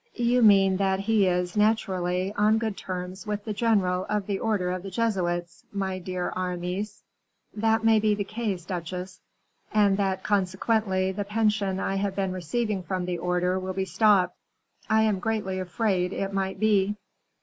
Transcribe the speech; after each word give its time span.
"You 0.15 0.41
mean, 0.41 0.77
that 0.77 1.01
he 1.01 1.27
is, 1.27 1.55
naturally, 1.55 2.33
on 2.33 2.57
good 2.57 2.75
terms 2.75 3.27
with 3.27 3.45
the 3.45 3.53
general 3.53 4.05
of 4.09 4.25
the 4.25 4.39
order 4.39 4.71
of 4.71 4.81
the 4.81 4.89
Jesuits, 4.89 5.63
my 5.71 5.99
dear 5.99 6.33
Aramis." 6.35 7.03
"That 7.55 7.83
may 7.83 7.99
be 7.99 8.15
the 8.15 8.23
case, 8.23 8.65
duchesse." 8.65 9.19
"And 9.71 9.97
that, 9.97 10.23
consequently, 10.23 11.11
the 11.11 11.23
pension 11.23 11.79
I 11.79 11.97
have 11.97 12.15
been 12.15 12.31
receiving 12.33 12.81
from 12.81 13.05
the 13.05 13.19
order 13.19 13.59
will 13.59 13.73
be 13.73 13.85
stopped." 13.85 14.35
"I 14.89 15.03
am 15.03 15.19
greatly 15.19 15.59
afraid 15.59 16.13
it 16.13 16.33
might 16.33 16.59
be." 16.59 16.95